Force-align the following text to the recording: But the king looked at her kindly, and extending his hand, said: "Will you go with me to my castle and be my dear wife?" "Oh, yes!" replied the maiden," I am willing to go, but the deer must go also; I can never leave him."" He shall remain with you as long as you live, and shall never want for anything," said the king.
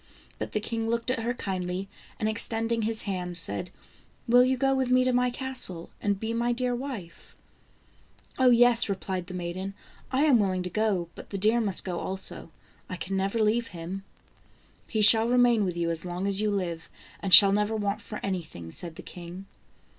But 0.39 0.53
the 0.53 0.59
king 0.59 0.89
looked 0.89 1.11
at 1.11 1.19
her 1.19 1.31
kindly, 1.35 1.87
and 2.19 2.27
extending 2.27 2.81
his 2.81 3.03
hand, 3.03 3.37
said: 3.37 3.69
"Will 4.27 4.43
you 4.43 4.57
go 4.57 4.73
with 4.73 4.89
me 4.89 5.03
to 5.03 5.13
my 5.13 5.29
castle 5.29 5.91
and 6.01 6.19
be 6.19 6.33
my 6.33 6.53
dear 6.53 6.73
wife?" 6.73 7.35
"Oh, 8.39 8.49
yes!" 8.49 8.89
replied 8.89 9.27
the 9.27 9.35
maiden," 9.35 9.75
I 10.11 10.23
am 10.23 10.39
willing 10.39 10.63
to 10.63 10.71
go, 10.71 11.09
but 11.13 11.29
the 11.29 11.37
deer 11.37 11.61
must 11.61 11.85
go 11.85 11.99
also; 11.99 12.49
I 12.89 12.95
can 12.95 13.15
never 13.15 13.37
leave 13.43 13.67
him."" 13.67 14.03
He 14.87 15.03
shall 15.03 15.27
remain 15.29 15.65
with 15.65 15.77
you 15.77 15.91
as 15.91 16.03
long 16.03 16.25
as 16.25 16.41
you 16.41 16.49
live, 16.49 16.89
and 17.19 17.31
shall 17.31 17.51
never 17.51 17.75
want 17.75 18.01
for 18.01 18.19
anything," 18.23 18.71
said 18.71 18.95
the 18.95 19.03
king. 19.03 19.45